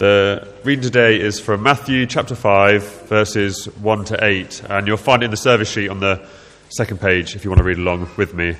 The 0.00 0.48
reading 0.64 0.82
today 0.82 1.20
is 1.20 1.40
from 1.40 1.62
Matthew 1.62 2.06
chapter 2.06 2.34
5, 2.34 3.02
verses 3.02 3.66
1 3.66 4.04
to 4.06 4.24
8, 4.24 4.62
and 4.70 4.86
you'll 4.86 4.96
find 4.96 5.22
it 5.22 5.26
in 5.26 5.30
the 5.30 5.36
service 5.36 5.70
sheet 5.70 5.90
on 5.90 6.00
the 6.00 6.26
second 6.70 7.02
page 7.02 7.36
if 7.36 7.44
you 7.44 7.50
want 7.50 7.58
to 7.58 7.64
read 7.64 7.76
along 7.76 8.08
with 8.16 8.32
me. 8.32 8.56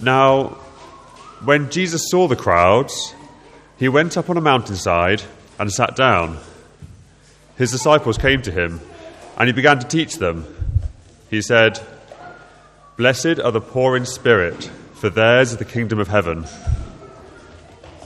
Now, 0.00 0.56
when 1.44 1.68
Jesus 1.68 2.08
saw 2.08 2.26
the 2.26 2.36
crowds, 2.36 3.14
he 3.76 3.90
went 3.90 4.16
up 4.16 4.30
on 4.30 4.38
a 4.38 4.40
mountainside 4.40 5.20
and 5.58 5.70
sat 5.70 5.94
down. 5.94 6.38
His 7.58 7.70
disciples 7.70 8.16
came 8.16 8.40
to 8.40 8.50
him, 8.50 8.80
and 9.36 9.46
he 9.46 9.52
began 9.52 9.78
to 9.78 9.86
teach 9.86 10.14
them. 10.14 10.46
He 11.28 11.42
said, 11.42 11.78
Blessed 12.96 13.40
are 13.40 13.52
the 13.52 13.60
poor 13.60 13.94
in 13.94 14.06
spirit, 14.06 14.70
for 14.94 15.10
theirs 15.10 15.50
is 15.50 15.58
the 15.58 15.66
kingdom 15.66 15.98
of 15.98 16.08
heaven. 16.08 16.46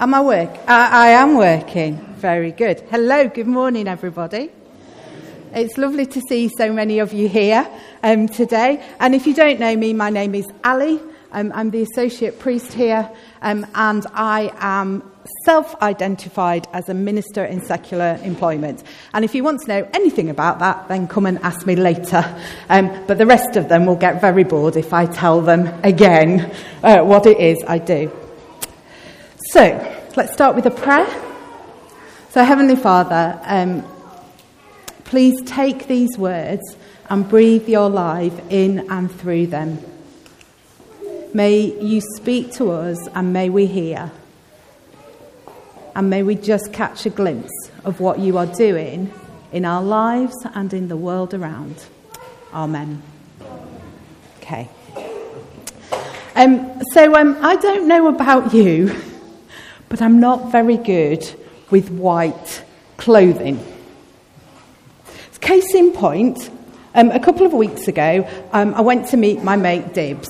Am 0.00 0.14
I 0.14 0.22
work? 0.22 0.48
I, 0.66 1.08
I 1.08 1.08
am 1.08 1.36
working. 1.36 1.98
Very 2.14 2.52
good. 2.52 2.80
Hello, 2.90 3.28
good 3.28 3.46
morning, 3.46 3.86
everybody. 3.86 4.50
It's 5.52 5.76
lovely 5.76 6.06
to 6.06 6.22
see 6.22 6.48
so 6.56 6.72
many 6.72 7.00
of 7.00 7.12
you 7.12 7.28
here 7.28 7.70
um, 8.02 8.26
today. 8.26 8.82
And 8.98 9.14
if 9.14 9.26
you 9.26 9.34
don't 9.34 9.60
know 9.60 9.76
me, 9.76 9.92
my 9.92 10.08
name 10.08 10.34
is 10.34 10.46
Ali. 10.64 10.98
Um, 11.32 11.52
I'm 11.54 11.70
the 11.70 11.82
associate 11.82 12.38
priest 12.38 12.72
here, 12.72 13.10
um, 13.42 13.66
and 13.74 14.06
I 14.14 14.50
am 14.58 15.02
self 15.44 15.80
identified 15.82 16.66
as 16.72 16.88
a 16.88 16.94
minister 16.94 17.44
in 17.44 17.62
secular 17.62 18.18
employment. 18.22 18.82
And 19.12 19.22
if 19.22 19.34
you 19.34 19.44
want 19.44 19.60
to 19.60 19.68
know 19.68 19.90
anything 19.92 20.30
about 20.30 20.60
that, 20.60 20.88
then 20.88 21.08
come 21.08 21.26
and 21.26 21.38
ask 21.40 21.66
me 21.66 21.76
later. 21.76 22.24
Um, 22.70 23.04
but 23.06 23.18
the 23.18 23.26
rest 23.26 23.56
of 23.56 23.68
them 23.68 23.84
will 23.84 23.96
get 23.96 24.18
very 24.22 24.44
bored 24.44 24.76
if 24.76 24.94
I 24.94 25.04
tell 25.04 25.42
them 25.42 25.66
again 25.84 26.50
uh, 26.82 27.02
what 27.02 27.26
it 27.26 27.38
is 27.38 27.62
I 27.68 27.76
do. 27.76 28.10
So, 29.50 29.62
let's 30.16 30.32
start 30.32 30.54
with 30.54 30.66
a 30.66 30.70
prayer. 30.70 31.08
So, 32.28 32.44
Heavenly 32.44 32.76
Father, 32.76 33.36
um, 33.42 33.84
please 35.02 35.42
take 35.42 35.88
these 35.88 36.16
words 36.16 36.76
and 37.08 37.28
breathe 37.28 37.68
your 37.68 37.90
life 37.90 38.40
in 38.48 38.88
and 38.88 39.10
through 39.10 39.48
them. 39.48 39.80
May 41.34 41.76
you 41.80 42.00
speak 42.14 42.52
to 42.58 42.70
us 42.70 43.08
and 43.12 43.32
may 43.32 43.50
we 43.50 43.66
hear. 43.66 44.12
And 45.96 46.08
may 46.08 46.22
we 46.22 46.36
just 46.36 46.72
catch 46.72 47.04
a 47.06 47.10
glimpse 47.10 47.72
of 47.84 47.98
what 47.98 48.20
you 48.20 48.38
are 48.38 48.46
doing 48.46 49.12
in 49.50 49.64
our 49.64 49.82
lives 49.82 50.36
and 50.54 50.72
in 50.72 50.86
the 50.86 50.96
world 50.96 51.34
around. 51.34 51.86
Amen. 52.54 53.02
Okay. 54.36 54.68
Um, 56.36 56.80
so 56.92 57.16
um, 57.16 57.36
I 57.40 57.56
don't 57.56 57.88
know 57.88 58.06
about 58.06 58.54
you 58.54 59.09
but 59.90 60.00
I'm 60.00 60.18
not 60.18 60.50
very 60.50 60.78
good 60.78 61.28
with 61.70 61.90
white 61.90 62.64
clothing. 62.96 63.62
Case 65.40 65.74
in 65.74 65.90
point, 65.90 66.50
um, 66.94 67.10
a 67.10 67.18
couple 67.18 67.44
of 67.44 67.52
weeks 67.52 67.88
ago, 67.88 68.28
um, 68.52 68.72
I 68.74 68.82
went 68.82 69.08
to 69.08 69.16
meet 69.16 69.42
my 69.42 69.56
mate 69.56 69.94
Dibs. 69.94 70.28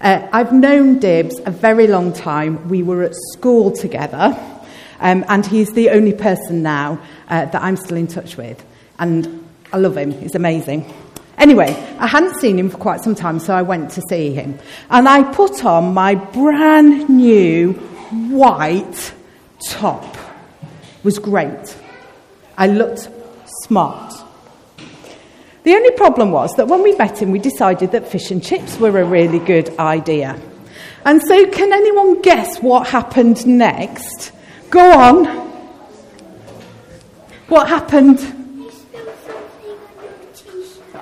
Uh, 0.00 0.26
I've 0.32 0.52
known 0.52 0.98
Dibs 0.98 1.38
a 1.44 1.50
very 1.50 1.88
long 1.88 2.12
time. 2.12 2.68
We 2.68 2.82
were 2.82 3.02
at 3.02 3.12
school 3.32 3.72
together, 3.72 4.34
um, 5.00 5.24
and 5.28 5.44
he's 5.44 5.72
the 5.72 5.90
only 5.90 6.14
person 6.14 6.62
now 6.62 7.00
uh, 7.28 7.46
that 7.46 7.60
I'm 7.60 7.76
still 7.76 7.98
in 7.98 8.06
touch 8.06 8.36
with. 8.36 8.64
And 8.98 9.46
I 9.72 9.78
love 9.78 9.98
him, 9.98 10.12
he's 10.12 10.34
amazing. 10.34 10.90
Anyway, 11.36 11.74
I 11.98 12.06
hadn't 12.06 12.40
seen 12.40 12.58
him 12.58 12.70
for 12.70 12.78
quite 12.78 13.02
some 13.02 13.14
time, 13.14 13.40
so 13.40 13.52
I 13.52 13.62
went 13.62 13.90
to 13.90 14.00
see 14.08 14.32
him. 14.32 14.58
And 14.88 15.08
I 15.08 15.24
put 15.34 15.64
on 15.66 15.92
my 15.92 16.14
brand 16.14 17.10
new 17.10 17.72
white 18.12 19.12
top 19.60 20.16
was 21.02 21.18
great. 21.18 21.76
I 22.56 22.66
looked 22.66 23.08
smart. 23.64 24.14
The 25.64 25.74
only 25.74 25.92
problem 25.92 26.32
was 26.32 26.54
that 26.56 26.66
when 26.66 26.82
we 26.82 26.92
met 26.96 27.22
him, 27.22 27.30
we 27.30 27.38
decided 27.38 27.92
that 27.92 28.08
fish 28.08 28.30
and 28.30 28.42
chips 28.42 28.78
were 28.78 29.00
a 29.00 29.04
really 29.04 29.38
good 29.38 29.78
idea. 29.78 30.40
And 31.04 31.22
so, 31.22 31.46
can 31.46 31.72
anyone 31.72 32.20
guess 32.20 32.58
what 32.58 32.88
happened 32.88 33.46
next? 33.46 34.32
Go 34.70 34.92
on. 34.92 35.24
What 37.48 37.68
happened? 37.68 38.18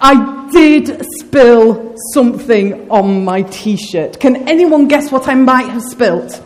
I 0.02 0.48
did 0.50 1.04
spill 1.18 1.94
something 2.12 2.90
on 2.90 3.24
my 3.24 3.42
t 3.42 3.76
shirt. 3.76 4.18
Can 4.18 4.48
anyone 4.48 4.88
guess 4.88 5.12
what 5.12 5.28
I 5.28 5.34
might 5.34 5.68
have 5.68 5.82
spilt? 5.82 6.42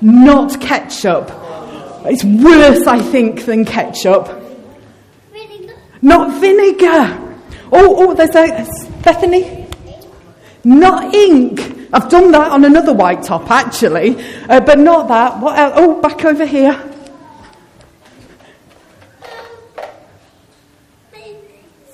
Not 0.00 0.60
ketchup. 0.60 1.30
It's 2.04 2.24
worse, 2.24 2.86
I 2.86 3.00
think, 3.00 3.44
than 3.44 3.64
ketchup. 3.64 4.28
Vinegar. 5.32 5.76
Not 6.02 6.40
vinegar. 6.40 7.36
Oh, 7.72 7.96
oh, 7.98 8.14
there's 8.14 8.34
a 8.34 9.02
Bethany. 9.02 9.68
Not 10.64 11.14
ink. 11.14 11.88
I've 11.92 12.08
done 12.08 12.30
that 12.32 12.52
on 12.52 12.64
another 12.64 12.92
white 12.92 13.22
top, 13.22 13.50
actually, 13.50 14.16
uh, 14.48 14.60
but 14.60 14.78
not 14.78 15.08
that. 15.08 15.40
What 15.40 15.58
else? 15.58 15.72
Oh, 15.76 16.00
back 16.00 16.24
over 16.24 16.46
here. 16.46 16.86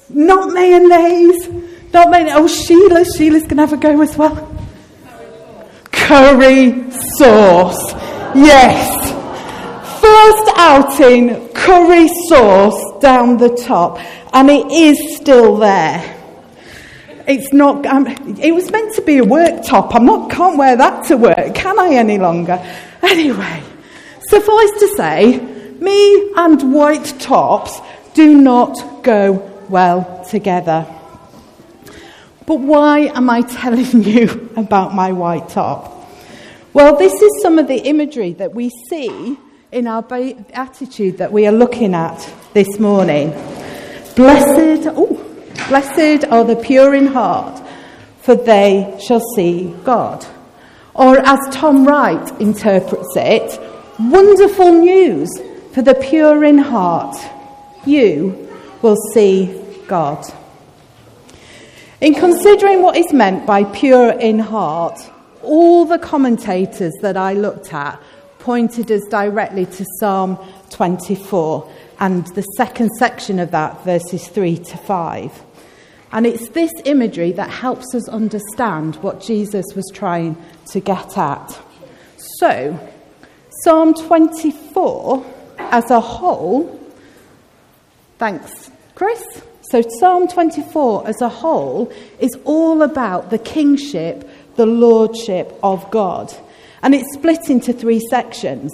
Not 0.08 0.52
mayonnaise. 0.52 1.48
Not 1.92 2.10
mayonnaise. 2.10 2.34
Oh, 2.36 2.46
Sheila. 2.46 3.04
Sheila's 3.04 3.42
going 3.42 3.56
to 3.56 3.66
have 3.66 3.72
a 3.72 3.76
go 3.76 4.00
as 4.00 4.16
well. 4.16 4.55
Curry 6.06 6.88
sauce. 7.18 7.92
Yes. 8.36 9.10
First 10.00 10.52
outing, 10.56 11.48
curry 11.52 12.06
sauce 12.28 13.00
down 13.00 13.38
the 13.38 13.48
top. 13.48 13.98
And 14.32 14.48
it 14.48 14.70
is 14.70 15.16
still 15.16 15.56
there. 15.56 16.16
It's 17.26 17.52
not, 17.52 17.84
um, 17.86 18.06
it 18.40 18.54
was 18.54 18.70
meant 18.70 18.94
to 18.94 19.02
be 19.02 19.18
a 19.18 19.24
work 19.24 19.64
top. 19.64 19.96
I'm 19.96 20.06
not, 20.06 20.30
can't 20.30 20.56
wear 20.56 20.76
that 20.76 21.06
to 21.06 21.16
work, 21.16 21.56
can 21.56 21.76
I 21.76 21.94
any 21.94 22.18
longer? 22.18 22.64
Anyway, 23.02 23.62
suffice 24.28 24.70
to 24.78 24.94
say, 24.96 25.40
me 25.80 26.32
and 26.36 26.72
white 26.72 27.18
tops 27.18 27.80
do 28.14 28.40
not 28.40 29.02
go 29.02 29.32
well 29.68 30.24
together. 30.30 30.86
But 32.46 32.60
why 32.60 33.10
am 33.12 33.28
I 33.28 33.40
telling 33.60 34.04
you 34.04 34.52
about 34.56 34.94
my 34.94 35.10
white 35.10 35.48
top? 35.48 35.95
Well, 36.76 36.94
this 36.94 37.14
is 37.14 37.40
some 37.40 37.58
of 37.58 37.68
the 37.68 37.78
imagery 37.88 38.34
that 38.34 38.54
we 38.54 38.68
see 38.68 39.38
in 39.72 39.86
our 39.86 40.02
Beatitude 40.02 41.16
that 41.16 41.32
we 41.32 41.46
are 41.46 41.50
looking 41.50 41.94
at 41.94 42.30
this 42.52 42.78
morning. 42.78 43.30
Blessed, 44.14 44.86
oh, 44.94 45.14
blessed 45.70 46.26
are 46.26 46.44
the 46.44 46.60
pure 46.62 46.94
in 46.94 47.06
heart, 47.06 47.66
for 48.20 48.34
they 48.34 48.94
shall 49.02 49.22
see 49.34 49.74
God. 49.84 50.26
Or 50.92 51.18
as 51.18 51.38
Tom 51.50 51.88
Wright 51.88 52.40
interprets 52.42 53.16
it, 53.16 53.58
wonderful 53.98 54.72
news 54.72 55.30
for 55.72 55.80
the 55.80 55.94
pure 55.94 56.44
in 56.44 56.58
heart. 56.58 57.16
You 57.86 58.54
will 58.82 58.96
see 59.14 59.64
God. 59.88 60.26
In 62.02 62.12
considering 62.12 62.82
what 62.82 62.98
is 62.98 63.14
meant 63.14 63.46
by 63.46 63.64
pure 63.64 64.10
in 64.10 64.38
heart, 64.38 65.00
all 65.46 65.84
the 65.84 65.98
commentators 65.98 66.92
that 67.02 67.16
I 67.16 67.32
looked 67.32 67.72
at 67.72 68.00
pointed 68.38 68.92
us 68.92 69.02
directly 69.10 69.66
to 69.66 69.84
Psalm 69.98 70.38
24. 70.70 71.68
and 71.98 72.26
the 72.34 72.42
second 72.56 72.90
section 72.98 73.38
of 73.38 73.50
that, 73.52 73.82
verses 73.84 74.28
3 74.28 74.58
to 74.58 74.76
5. 74.76 75.42
And 76.12 76.26
it's 76.26 76.48
this 76.50 76.70
imagery 76.84 77.32
that 77.32 77.50
helps 77.50 77.94
us 77.94 78.08
understand 78.08 78.96
what 78.96 79.20
Jesus 79.20 79.66
was 79.74 79.90
trying 79.92 80.36
to 80.72 80.80
get 80.80 81.18
at. 81.18 81.58
So, 82.38 82.78
Psalm 83.64 83.94
24 83.94 85.26
as 85.58 85.90
a 85.90 86.00
whole, 86.00 86.80
thanks, 88.18 88.70
Chris. 88.94 89.24
So, 89.70 89.82
Psalm 89.98 90.28
24 90.28 91.08
as 91.08 91.20
a 91.20 91.28
whole 91.28 91.92
is 92.20 92.36
all 92.44 92.82
about 92.82 93.30
the 93.30 93.38
kingship, 93.38 94.28
the 94.56 94.66
lordship 94.66 95.58
of 95.62 95.90
God. 95.90 96.32
And 96.82 96.94
it's 96.94 97.14
split 97.14 97.48
into 97.48 97.72
three 97.72 98.00
sections. 98.10 98.72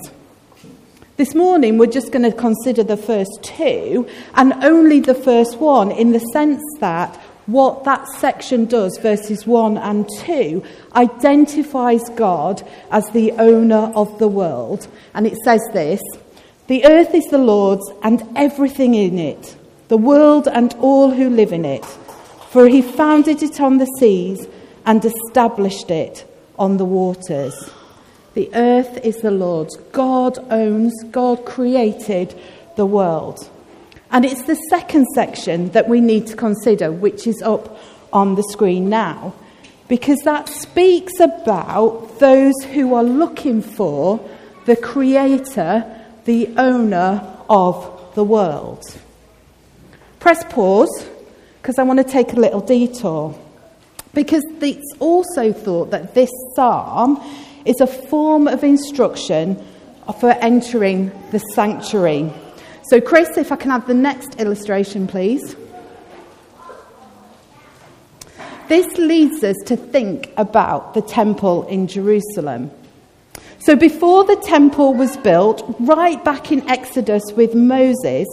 This 1.16 1.34
morning, 1.34 1.78
we're 1.78 1.86
just 1.86 2.10
going 2.10 2.30
to 2.30 2.36
consider 2.36 2.82
the 2.82 2.96
first 2.96 3.30
two 3.42 4.08
and 4.34 4.52
only 4.64 5.00
the 5.00 5.14
first 5.14 5.58
one 5.58 5.90
in 5.90 6.12
the 6.12 6.18
sense 6.18 6.62
that 6.80 7.20
what 7.46 7.84
that 7.84 8.06
section 8.06 8.66
does, 8.66 8.98
verses 8.98 9.46
1 9.46 9.76
and 9.76 10.08
2, 10.20 10.64
identifies 10.94 12.08
God 12.10 12.66
as 12.90 13.08
the 13.10 13.32
owner 13.32 13.92
of 13.94 14.18
the 14.18 14.28
world. 14.28 14.86
And 15.12 15.26
it 15.26 15.36
says 15.44 15.60
this 15.72 16.00
The 16.68 16.84
earth 16.84 17.14
is 17.14 17.26
the 17.26 17.38
Lord's 17.38 17.90
and 18.02 18.22
everything 18.36 18.94
in 18.94 19.18
it, 19.18 19.56
the 19.88 19.96
world 19.96 20.48
and 20.48 20.72
all 20.74 21.10
who 21.10 21.28
live 21.30 21.52
in 21.52 21.64
it. 21.64 21.84
For 22.50 22.68
he 22.68 22.82
founded 22.82 23.42
it 23.42 23.60
on 23.60 23.78
the 23.78 23.86
seas 23.98 24.46
and 24.86 25.04
established 25.04 25.90
it 25.90 26.24
on 26.58 26.76
the 26.76 26.84
waters. 26.84 27.70
The 28.34 28.50
earth 28.54 28.98
is 29.04 29.16
the 29.16 29.30
Lord's. 29.30 29.76
God 29.92 30.38
owns, 30.50 30.92
God 31.10 31.44
created 31.44 32.34
the 32.76 32.86
world. 32.86 33.48
And 34.10 34.24
it's 34.24 34.42
the 34.42 34.54
second 34.70 35.06
section 35.14 35.70
that 35.70 35.88
we 35.88 36.00
need 36.00 36.26
to 36.28 36.36
consider, 36.36 36.90
which 36.92 37.26
is 37.26 37.42
up 37.42 37.78
on 38.12 38.34
the 38.34 38.42
screen 38.44 38.88
now, 38.88 39.34
because 39.88 40.18
that 40.24 40.48
speaks 40.48 41.18
about 41.20 42.18
those 42.18 42.54
who 42.72 42.94
are 42.94 43.04
looking 43.04 43.62
for 43.62 44.26
the 44.66 44.76
creator, 44.76 45.84
the 46.24 46.48
owner 46.56 47.26
of 47.48 48.12
the 48.14 48.24
world. 48.24 48.84
Press 50.20 50.44
pause, 50.44 51.06
because 51.60 51.78
I 51.78 51.82
want 51.82 51.98
to 51.98 52.04
take 52.04 52.32
a 52.32 52.36
little 52.36 52.60
detour. 52.60 53.34
Because 54.14 54.44
it's 54.60 54.94
also 54.98 55.52
thought 55.52 55.90
that 55.90 56.14
this 56.14 56.30
psalm 56.54 57.22
is 57.64 57.80
a 57.80 57.86
form 57.86 58.46
of 58.46 58.62
instruction 58.62 59.62
for 60.20 60.30
entering 60.32 61.10
the 61.30 61.38
sanctuary. 61.54 62.30
So, 62.84 63.00
Chris, 63.00 63.36
if 63.38 63.52
I 63.52 63.56
can 63.56 63.70
have 63.70 63.86
the 63.86 63.94
next 63.94 64.40
illustration, 64.40 65.06
please. 65.06 65.56
This 68.68 68.86
leads 68.98 69.44
us 69.44 69.56
to 69.66 69.76
think 69.76 70.32
about 70.36 70.94
the 70.94 71.02
temple 71.02 71.66
in 71.68 71.86
Jerusalem. 71.86 72.70
So, 73.58 73.76
before 73.76 74.24
the 74.24 74.36
temple 74.36 74.94
was 74.94 75.16
built, 75.18 75.62
right 75.78 76.22
back 76.24 76.50
in 76.50 76.68
Exodus 76.68 77.22
with 77.36 77.54
Moses, 77.54 78.26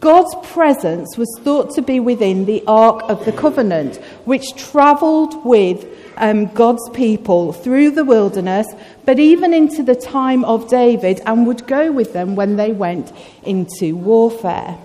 God's 0.00 0.34
presence 0.52 1.16
was 1.16 1.28
thought 1.42 1.74
to 1.74 1.82
be 1.82 2.00
within 2.00 2.44
the 2.44 2.62
Ark 2.66 3.02
of 3.08 3.24
the 3.24 3.32
Covenant, 3.32 3.96
which 4.24 4.54
travelled 4.56 5.44
with 5.44 5.86
um, 6.16 6.46
God's 6.46 6.88
people 6.90 7.52
through 7.52 7.92
the 7.92 8.04
wilderness, 8.04 8.66
but 9.04 9.18
even 9.18 9.54
into 9.54 9.82
the 9.82 9.94
time 9.94 10.44
of 10.44 10.68
David, 10.68 11.20
and 11.24 11.46
would 11.46 11.66
go 11.66 11.90
with 11.90 12.12
them 12.12 12.36
when 12.36 12.56
they 12.56 12.72
went 12.72 13.12
into 13.42 13.96
warfare. 13.96 14.78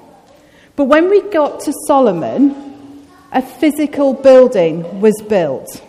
But 0.76 0.86
when 0.86 1.10
we 1.10 1.22
got 1.30 1.60
to 1.62 1.74
Solomon, 1.88 3.06
a 3.32 3.42
physical 3.42 4.14
building 4.14 5.02
was 5.02 5.22
built. 5.28 5.84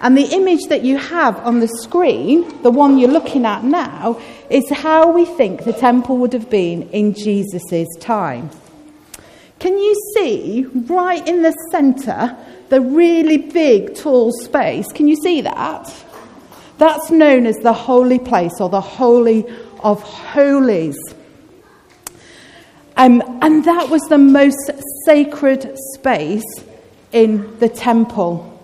And 0.00 0.16
the 0.16 0.34
image 0.34 0.64
that 0.68 0.82
you 0.82 0.98
have 0.98 1.38
on 1.38 1.60
the 1.60 1.68
screen, 1.68 2.62
the 2.62 2.70
one 2.70 2.98
you're 2.98 3.10
looking 3.10 3.46
at 3.46 3.64
now, 3.64 4.20
is 4.50 4.68
how 4.70 5.10
we 5.10 5.24
think 5.24 5.64
the 5.64 5.72
temple 5.72 6.18
would 6.18 6.32
have 6.32 6.50
been 6.50 6.88
in 6.90 7.14
Jesus' 7.14 7.86
time. 7.98 8.50
Can 9.58 9.78
you 9.78 9.94
see 10.14 10.64
right 10.64 11.26
in 11.26 11.42
the 11.42 11.52
centre 11.70 12.36
the 12.68 12.80
really 12.80 13.38
big, 13.38 13.94
tall 13.94 14.32
space? 14.32 14.86
Can 14.92 15.08
you 15.08 15.16
see 15.16 15.40
that? 15.40 15.92
That's 16.78 17.10
known 17.10 17.46
as 17.46 17.56
the 17.56 17.72
holy 17.72 18.18
place 18.18 18.60
or 18.60 18.68
the 18.68 18.82
Holy 18.82 19.46
of 19.80 20.02
Holies. 20.02 20.98
Um, 22.98 23.22
and 23.42 23.64
that 23.64 23.88
was 23.88 24.02
the 24.08 24.18
most 24.18 24.70
sacred 25.04 25.74
space 25.94 26.44
in 27.12 27.58
the 27.58 27.68
temple. 27.68 28.55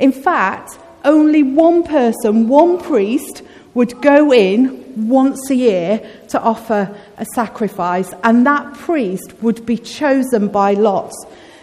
In 0.00 0.12
fact, 0.12 0.78
only 1.04 1.42
one 1.42 1.84
person, 1.84 2.48
one 2.48 2.80
priest, 2.80 3.42
would 3.74 4.00
go 4.02 4.32
in 4.32 5.08
once 5.08 5.50
a 5.50 5.54
year 5.54 6.00
to 6.28 6.40
offer 6.40 6.92
a 7.18 7.26
sacrifice, 7.34 8.12
and 8.24 8.44
that 8.46 8.74
priest 8.74 9.34
would 9.42 9.64
be 9.64 9.76
chosen 9.76 10.48
by 10.48 10.72
lots. 10.72 11.14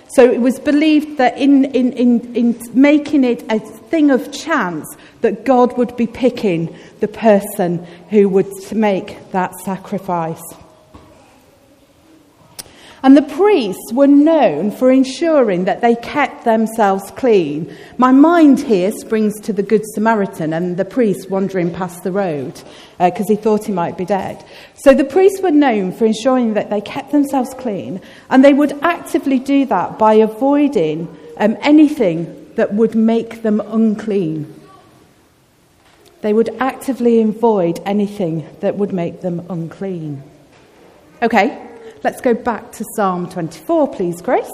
So 0.09 0.31
it 0.31 0.39
was 0.39 0.59
believed 0.59 1.17
that 1.17 1.37
in, 1.37 1.65
in, 1.65 1.91
in, 1.93 2.35
in 2.35 2.61
making 2.73 3.25
it 3.25 3.43
a 3.51 3.59
thing 3.59 4.09
of 4.09 4.31
chance, 4.31 4.87
that 5.21 5.43
God 5.43 5.77
would 5.77 5.97
be 5.97 6.07
picking 6.07 6.73
the 7.01 7.07
person 7.07 7.85
who 8.09 8.29
would 8.29 8.47
make 8.71 9.31
that 9.31 9.53
sacrifice. 9.65 10.41
And 13.07 13.15
the 13.15 13.21
priests 13.21 13.93
were 13.93 14.05
known 14.05 14.69
for 14.69 14.91
ensuring 14.91 15.63
that 15.63 15.79
they 15.79 15.95
kept 15.95 16.43
themselves 16.43 17.09
clean. 17.11 17.73
My 17.97 18.11
mind 18.11 18.59
here 18.59 18.91
springs 18.91 19.39
to 19.43 19.53
the 19.53 19.63
Good 19.63 19.85
Samaritan 19.93 20.51
and 20.51 20.75
the 20.75 20.83
priest 20.83 21.29
wandering 21.29 21.73
past 21.73 22.03
the 22.03 22.11
road 22.11 22.61
because 22.99 23.27
uh, 23.27 23.29
he 23.29 23.37
thought 23.37 23.63
he 23.63 23.71
might 23.71 23.97
be 23.97 24.03
dead. 24.03 24.43
So 24.75 24.93
the 24.93 25.05
priests 25.05 25.39
were 25.39 25.51
known 25.51 25.93
for 25.93 26.03
ensuring 26.03 26.55
that 26.55 26.69
they 26.69 26.81
kept 26.81 27.13
themselves 27.13 27.53
clean, 27.53 28.01
and 28.29 28.43
they 28.43 28.51
would 28.51 28.73
actively 28.83 29.39
do 29.39 29.65
that 29.67 29.97
by 29.97 30.15
avoiding 30.15 31.07
um, 31.37 31.55
anything 31.61 32.53
that 32.55 32.73
would 32.73 32.93
make 32.93 33.41
them 33.41 33.61
unclean. 33.61 34.53
They 36.19 36.33
would 36.33 36.49
actively 36.59 37.21
avoid 37.21 37.79
anything 37.85 38.45
that 38.59 38.75
would 38.75 38.91
make 38.91 39.21
them 39.21 39.45
unclean. 39.49 40.23
Okay, 41.21 41.66
Let's 42.03 42.21
go 42.21 42.33
back 42.35 42.71
to 42.73 42.85
Psalm 42.95 43.27
24, 43.29 43.87
please, 43.93 44.21
Grace. 44.21 44.51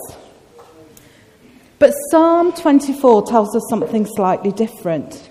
But 1.78 1.92
Psalm 2.10 2.54
24 2.54 3.24
tells 3.24 3.54
us 3.56 3.64
something 3.70 4.06
slightly 4.06 4.54
different. 4.54 5.30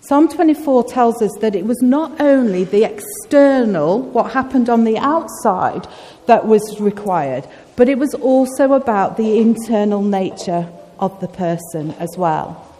Psalm 0.00 0.28
24 0.28 0.84
tells 0.84 1.22
us 1.22 1.30
that 1.40 1.54
it 1.54 1.64
was 1.64 1.80
not 1.80 2.20
only 2.20 2.64
the 2.64 2.84
external, 2.84 4.02
what 4.02 4.32
happened 4.32 4.68
on 4.68 4.84
the 4.84 4.98
outside, 4.98 5.88
that 6.26 6.46
was 6.46 6.78
required, 6.78 7.48
but 7.76 7.88
it 7.88 7.98
was 7.98 8.12
also 8.14 8.74
about 8.74 9.16
the 9.16 9.38
internal 9.38 10.02
nature 10.02 10.68
of 10.98 11.18
the 11.20 11.28
person 11.28 11.92
as 11.92 12.10
well. 12.18 12.70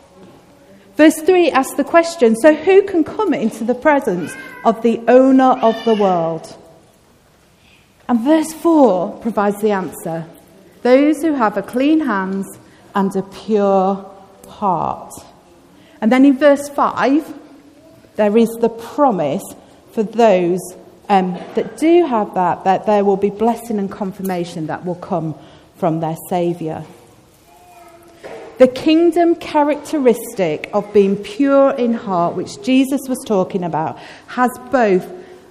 Verse 0.97 1.19
3 1.23 1.51
asks 1.51 1.75
the 1.77 1.85
question 1.85 2.37
So, 2.37 2.55
who 2.55 2.83
can 2.83 3.05
come 3.05 3.33
into 3.33 3.65
the 3.65 3.75
presence 3.75 4.35
of 4.67 4.83
the 4.83 5.01
owner 5.09 5.59
of 5.63 5.83
the 5.87 5.95
world? 5.95 6.59
And 8.09 8.21
verse 8.21 8.53
4 8.53 9.19
provides 9.21 9.61
the 9.61 9.71
answer 9.71 10.27
those 10.83 11.23
who 11.23 11.33
have 11.33 11.57
a 11.57 11.63
clean 11.63 12.01
hands 12.01 12.47
and 12.95 13.15
a 13.17 13.23
pure 13.23 14.05
heart. 14.47 15.13
And 16.03 16.13
then 16.13 16.27
in 16.27 16.37
verse 16.37 16.69
5, 16.69 17.41
there 18.17 18.37
is 18.37 18.51
the 18.61 18.69
promise 18.69 19.43
for 19.93 20.03
those 20.03 20.61
um, 21.09 21.35
that 21.55 21.79
do 21.79 22.05
have 22.05 22.35
that, 22.35 22.65
that 22.65 22.85
there 22.85 23.03
will 23.03 23.17
be 23.17 23.31
blessing 23.31 23.79
and 23.79 23.91
confirmation 23.91 24.67
that 24.67 24.85
will 24.85 24.95
come 24.97 25.35
from 25.77 26.01
their 26.01 26.17
Saviour. 26.29 26.85
The 28.59 28.69
kingdom 28.69 29.35
characteristic 29.35 30.71
of 30.73 30.93
being 30.93 31.17
pure 31.17 31.71
in 31.71 31.95
heart, 31.95 32.37
which 32.37 32.63
Jesus 32.63 33.01
was 33.09 33.19
talking 33.27 33.65
about, 33.65 33.99
has 34.29 34.51
both 34.71 35.11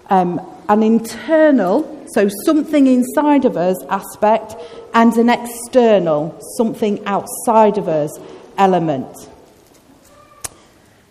um, 0.10 0.40
an 0.70 0.84
internal 0.84 2.03
so, 2.14 2.30
something 2.46 2.88
inside 2.88 3.46
of 3.46 3.58
us 3.58 3.78
aspect 3.90 4.56
and 4.94 5.16
an 5.18 5.30
external, 5.30 6.40
something 6.58 7.04
outside 7.06 7.78
of 7.78 7.88
us 7.88 8.12
element. 8.58 9.16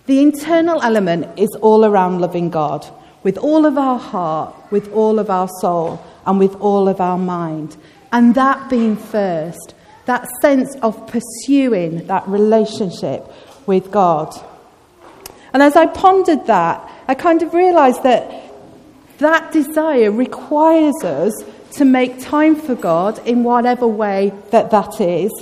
The 0.06 0.20
internal 0.20 0.80
element 0.82 1.38
is 1.38 1.50
all 1.60 1.84
around 1.84 2.20
loving 2.20 2.50
God 2.50 2.86
with 3.22 3.38
all 3.38 3.66
of 3.66 3.78
our 3.78 3.98
heart, 3.98 4.54
with 4.70 4.92
all 4.92 5.18
of 5.18 5.30
our 5.30 5.48
soul, 5.60 6.04
and 6.26 6.38
with 6.38 6.54
all 6.56 6.88
of 6.88 7.00
our 7.00 7.18
mind. 7.18 7.76
And 8.12 8.34
that 8.34 8.68
being 8.68 8.96
first, 8.96 9.74
that 10.06 10.28
sense 10.40 10.74
of 10.82 11.06
pursuing 11.06 12.06
that 12.08 12.26
relationship 12.28 13.24
with 13.66 13.90
God. 13.90 14.34
And 15.52 15.62
as 15.62 15.76
I 15.76 15.86
pondered 15.86 16.46
that, 16.46 16.88
I 17.08 17.14
kind 17.14 17.42
of 17.42 17.54
realized 17.54 18.02
that 18.02 18.51
that 19.22 19.52
desire 19.52 20.10
requires 20.10 21.02
us 21.02 21.32
to 21.72 21.84
make 21.84 22.20
time 22.20 22.54
for 22.54 22.74
God 22.74 23.26
in 23.26 23.44
whatever 23.44 23.86
way 23.86 24.32
that 24.50 24.70
that 24.70 25.00
is. 25.00 25.32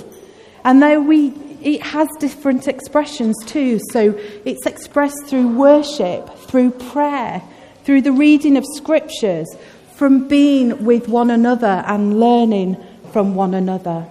And 0.63 0.81
though 0.81 1.01
we, 1.01 1.29
it 1.61 1.81
has 1.81 2.07
different 2.19 2.67
expressions 2.67 3.35
too. 3.45 3.79
So 3.91 4.17
it's 4.45 4.65
expressed 4.65 5.25
through 5.27 5.49
worship, 5.49 6.29
through 6.37 6.71
prayer, 6.71 7.41
through 7.83 8.01
the 8.01 8.11
reading 8.11 8.57
of 8.57 8.65
scriptures, 8.75 9.47
from 9.95 10.27
being 10.27 10.85
with 10.85 11.07
one 11.07 11.29
another 11.29 11.83
and 11.85 12.19
learning 12.19 12.77
from 13.11 13.35
one 13.35 13.53
another. 13.53 14.07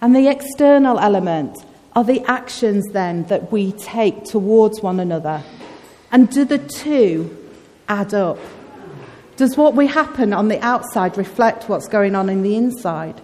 And 0.00 0.16
the 0.16 0.28
external 0.28 0.98
element 0.98 1.64
are 1.94 2.02
the 2.02 2.24
actions 2.24 2.84
then 2.92 3.24
that 3.24 3.52
we 3.52 3.72
take 3.72 4.24
towards 4.24 4.80
one 4.80 4.98
another. 4.98 5.44
And 6.12 6.28
do 6.28 6.44
the 6.44 6.58
two 6.58 7.36
add 7.88 8.14
up? 8.14 8.38
Does 9.36 9.56
what 9.56 9.74
we 9.74 9.86
happen 9.86 10.32
on 10.32 10.48
the 10.48 10.60
outside 10.60 11.16
reflect 11.16 11.68
what's 11.68 11.88
going 11.88 12.14
on 12.14 12.28
in 12.28 12.42
the 12.42 12.54
inside? 12.54 13.20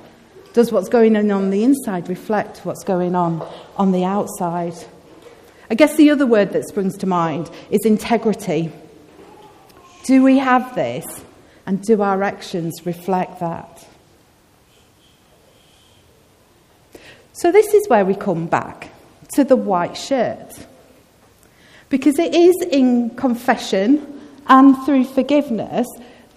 Does 0.54 0.72
what's 0.72 0.88
going 0.88 1.14
on 1.14 1.30
on 1.30 1.50
the 1.50 1.62
inside 1.62 2.08
reflect 2.08 2.64
what's 2.64 2.82
going 2.82 3.14
on 3.14 3.46
on 3.76 3.92
the 3.92 4.04
outside? 4.04 4.74
I 5.70 5.74
guess 5.74 5.96
the 5.96 6.10
other 6.10 6.26
word 6.26 6.52
that 6.54 6.66
springs 6.66 6.96
to 6.98 7.06
mind 7.06 7.50
is 7.70 7.84
integrity. 7.84 8.72
Do 10.04 10.22
we 10.22 10.38
have 10.38 10.74
this? 10.74 11.04
And 11.66 11.82
do 11.82 12.00
our 12.00 12.22
actions 12.22 12.86
reflect 12.86 13.40
that? 13.40 13.86
So, 17.34 17.52
this 17.52 17.74
is 17.74 17.86
where 17.88 18.06
we 18.06 18.14
come 18.14 18.46
back 18.46 18.90
to 19.34 19.44
the 19.44 19.54
white 19.54 19.94
shirt. 19.94 20.66
Because 21.88 22.18
it 22.18 22.34
is 22.34 22.56
in 22.70 23.10
confession 23.10 24.20
and 24.46 24.76
through 24.84 25.04
forgiveness 25.04 25.86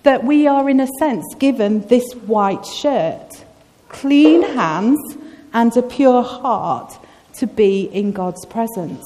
that 0.03 0.24
we 0.24 0.48
are, 0.48 0.70
in 0.70 0.79
a 0.79 0.88
sense, 1.00 1.25
given 1.36 1.88
this 1.88 2.13
white 2.13 2.65
shirt 2.65 3.46
clean 3.89 4.41
hands 4.41 5.17
and 5.53 5.75
a 5.75 5.81
pure 5.81 6.24
heart 6.24 6.98
to 7.34 7.46
be 7.46 7.84
in 7.84 8.12
God's 8.12 8.46
presence. 8.46 9.03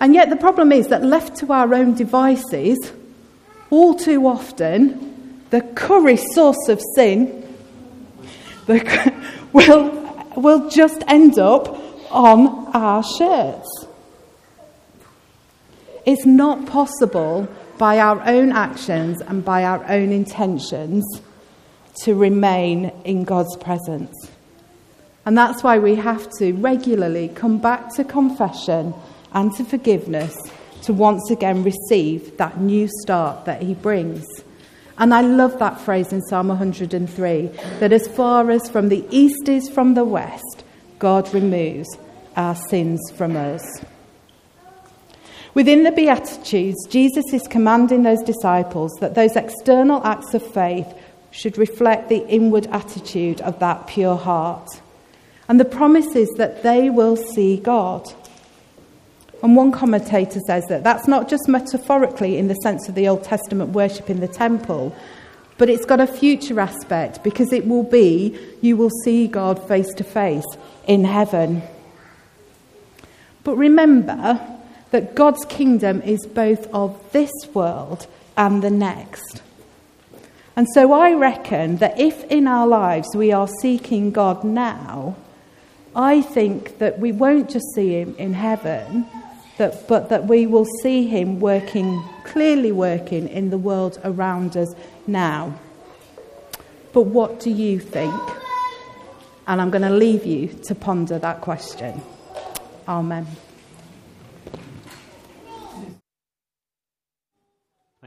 And 0.00 0.14
yet, 0.14 0.30
the 0.30 0.36
problem 0.36 0.70
is 0.70 0.88
that 0.88 1.02
left 1.02 1.36
to 1.38 1.52
our 1.52 1.74
own 1.74 1.94
devices, 1.94 2.78
all 3.70 3.94
too 3.94 4.26
often, 4.26 5.42
the 5.50 5.62
curry 5.62 6.16
sauce 6.16 6.68
of 6.68 6.80
sin 6.94 7.42
will, 9.52 9.90
will 10.36 10.68
just 10.68 11.02
end 11.08 11.38
up 11.38 11.68
on 12.12 12.68
our 12.74 13.02
shirts. 13.02 13.87
It's 16.06 16.26
not 16.26 16.66
possible 16.66 17.48
by 17.78 17.98
our 17.98 18.20
own 18.26 18.52
actions 18.52 19.20
and 19.20 19.44
by 19.44 19.64
our 19.64 19.84
own 19.88 20.10
intentions 20.12 21.04
to 22.02 22.14
remain 22.14 22.92
in 23.04 23.24
God's 23.24 23.56
presence. 23.56 24.12
And 25.26 25.36
that's 25.36 25.62
why 25.62 25.78
we 25.78 25.94
have 25.96 26.28
to 26.38 26.52
regularly 26.52 27.28
come 27.28 27.58
back 27.58 27.94
to 27.96 28.04
confession 28.04 28.94
and 29.32 29.54
to 29.56 29.64
forgiveness 29.64 30.36
to 30.82 30.92
once 30.92 31.30
again 31.30 31.62
receive 31.64 32.36
that 32.38 32.60
new 32.60 32.88
start 33.02 33.44
that 33.44 33.62
He 33.62 33.74
brings. 33.74 34.24
And 34.96 35.12
I 35.12 35.20
love 35.20 35.58
that 35.58 35.80
phrase 35.80 36.12
in 36.12 36.22
Psalm 36.22 36.48
103 36.48 37.46
that 37.78 37.92
as 37.92 38.08
far 38.08 38.50
as 38.50 38.68
from 38.68 38.88
the 38.88 39.06
east 39.10 39.48
is 39.48 39.68
from 39.68 39.94
the 39.94 40.04
west, 40.04 40.64
God 40.98 41.32
removes 41.32 41.88
our 42.36 42.56
sins 42.68 43.00
from 43.14 43.36
us. 43.36 43.62
Within 45.54 45.82
the 45.82 45.92
Beatitudes, 45.92 46.86
Jesus 46.88 47.32
is 47.32 47.48
commanding 47.48 48.02
those 48.02 48.22
disciples 48.22 48.92
that 49.00 49.14
those 49.14 49.34
external 49.34 50.04
acts 50.04 50.34
of 50.34 50.42
faith 50.42 50.86
should 51.30 51.58
reflect 51.58 52.08
the 52.08 52.26
inward 52.28 52.66
attitude 52.68 53.40
of 53.40 53.58
that 53.58 53.86
pure 53.86 54.16
heart. 54.16 54.68
And 55.48 55.58
the 55.58 55.64
promise 55.64 56.14
is 56.14 56.28
that 56.36 56.62
they 56.62 56.90
will 56.90 57.16
see 57.16 57.56
God. 57.56 58.06
And 59.42 59.56
one 59.56 59.72
commentator 59.72 60.40
says 60.46 60.66
that 60.68 60.84
that's 60.84 61.08
not 61.08 61.28
just 61.28 61.48
metaphorically 61.48 62.36
in 62.36 62.48
the 62.48 62.54
sense 62.54 62.88
of 62.88 62.94
the 62.94 63.08
Old 63.08 63.24
Testament 63.24 63.70
worship 63.70 64.10
in 64.10 64.20
the 64.20 64.28
temple, 64.28 64.94
but 65.56 65.70
it's 65.70 65.86
got 65.86 66.00
a 66.00 66.06
future 66.06 66.60
aspect 66.60 67.22
because 67.24 67.52
it 67.52 67.66
will 67.66 67.82
be 67.82 68.38
you 68.60 68.76
will 68.76 68.90
see 69.04 69.26
God 69.26 69.66
face 69.66 69.92
to 69.94 70.04
face 70.04 70.44
in 70.86 71.04
heaven. 71.04 71.62
But 73.44 73.56
remember 73.56 74.40
that 74.90 75.14
God's 75.14 75.44
kingdom 75.46 76.02
is 76.02 76.26
both 76.26 76.66
of 76.72 77.12
this 77.12 77.32
world 77.52 78.06
and 78.36 78.62
the 78.62 78.70
next. 78.70 79.42
And 80.56 80.66
so 80.74 80.92
I 80.92 81.12
reckon 81.12 81.76
that 81.76 82.00
if 82.00 82.24
in 82.24 82.48
our 82.48 82.66
lives 82.66 83.08
we 83.14 83.32
are 83.32 83.48
seeking 83.60 84.10
God 84.10 84.42
now, 84.42 85.16
I 85.94 86.20
think 86.20 86.78
that 86.78 86.98
we 86.98 87.12
won't 87.12 87.50
just 87.50 87.66
see 87.74 88.00
Him 88.00 88.14
in 88.18 88.34
heaven, 88.34 89.06
but 89.56 90.08
that 90.08 90.26
we 90.26 90.46
will 90.46 90.66
see 90.82 91.06
Him 91.06 91.40
working, 91.40 92.02
clearly 92.24 92.72
working 92.72 93.28
in 93.28 93.50
the 93.50 93.58
world 93.58 94.00
around 94.04 94.56
us 94.56 94.74
now. 95.06 95.54
But 96.92 97.02
what 97.02 97.40
do 97.40 97.50
you 97.50 97.78
think? 97.78 98.14
And 99.46 99.60
I'm 99.60 99.70
going 99.70 99.82
to 99.82 99.90
leave 99.90 100.26
you 100.26 100.48
to 100.64 100.74
ponder 100.74 101.18
that 101.18 101.40
question. 101.40 102.02
Amen. 102.86 103.26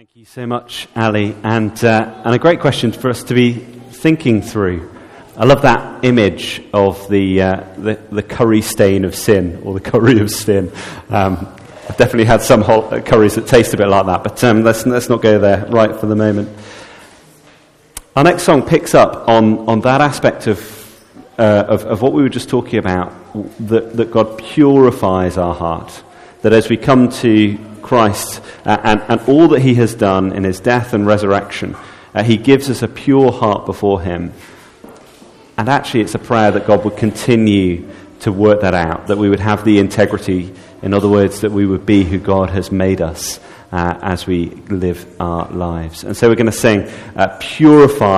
Thank 0.02 0.16
you 0.16 0.26
so 0.26 0.48
much, 0.48 0.88
Ali, 0.96 1.36
and, 1.44 1.86
uh, 1.86 2.24
and 2.26 2.34
a 2.34 2.40
great 2.40 2.60
question 2.60 2.92
for 2.92 3.08
us 3.08 3.22
to 3.26 3.36
be 3.36 3.54
thinking 3.54 4.42
through. 4.42 4.92
I 5.38 5.46
love 5.46 5.62
that 5.62 6.04
image 6.04 6.60
of 6.74 7.08
the, 7.08 7.40
uh, 7.40 7.64
the, 7.78 8.00
the, 8.10 8.24
curry 8.24 8.64
stain 8.64 9.06
of 9.06 9.14
sin, 9.14 9.62
or 9.64 9.76
the 9.76 9.80
curry 9.80 10.20
of 10.20 10.32
sin. 10.32 10.72
Um, 11.10 11.48
I've 11.88 11.98
definitely 11.98 12.26
had 12.26 12.42
some 12.42 12.64
uh, 12.64 13.00
curries 13.02 13.36
that 13.36 13.46
taste 13.46 13.76
a 13.76 13.78
bit 13.78 13.90
like 13.90 14.08
that, 14.08 14.24
but 14.24 14.44
um, 14.44 14.64
let's, 14.64 14.88
let's 14.88 15.08
not 15.08 15.22
go 15.22 15.38
there 15.38 15.68
right 15.68 15.96
for 15.96 16.08
the 16.08 16.16
moment. 16.16 16.50
Our 18.16 18.24
next 18.24 18.42
song 18.42 18.64
picks 18.64 18.96
up 18.96 19.30
on, 19.30 19.70
on 19.70 19.82
that 19.82 20.02
aspect 20.02 20.48
of, 20.48 21.06
uh, 21.38 21.66
of, 21.68 21.86
of 21.86 22.02
what 22.02 22.14
we 22.14 22.24
were 22.24 22.30
just 22.30 22.50
talking 22.50 22.80
about, 22.80 23.14
that, 23.68 23.96
that 23.98 24.10
God 24.10 24.40
purifies 24.40 25.38
our 25.38 25.54
heart. 25.54 26.04
That 26.42 26.54
as 26.54 26.70
we 26.70 26.78
come 26.78 27.10
to 27.10 27.71
Christ 27.82 28.42
uh, 28.66 28.78
and, 28.84 29.02
and 29.08 29.22
all 29.30 29.48
that 29.50 29.62
he 29.62 29.76
has 29.76 29.96
done 29.96 30.34
in 30.34 30.44
his 30.44 30.60
death 30.60 30.94
and 30.94 31.06
resurrection, 31.06 31.76
uh, 32.14 32.24
he 32.24 32.38
gives 32.38 32.70
us 32.70 32.82
a 32.82 32.88
pure 32.88 33.32
heart 33.32 33.66
before 33.66 34.02
him. 34.02 34.34
And 35.58 35.70
actually, 35.70 36.02
it's 36.02 36.16
a 36.16 36.20
prayer 36.20 36.52
that 36.52 36.66
God 36.66 36.86
would 36.86 36.98
continue 36.98 37.90
to 38.22 38.32
work 38.32 38.62
that 38.62 38.74
out, 38.74 39.08
that 39.08 39.18
we 39.18 39.30
would 39.30 39.40
have 39.40 39.66
the 39.66 39.80
integrity, 39.80 40.54
in 40.82 40.94
other 40.94 41.10
words, 41.10 41.42
that 41.42 41.52
we 41.52 41.66
would 41.66 41.86
be 41.86 42.04
who 42.04 42.20
God 42.20 42.50
has 42.50 42.72
made 42.72 43.02
us 43.02 43.40
uh, 43.72 43.98
as 44.02 44.28
we 44.28 44.50
live 44.70 45.06
our 45.20 45.50
lives. 45.52 46.04
And 46.04 46.16
so 46.16 46.30
we're 46.30 46.36
going 46.36 46.46
to 46.48 46.52
sing, 46.52 46.90
uh, 47.16 47.38
Purify. 47.40 48.10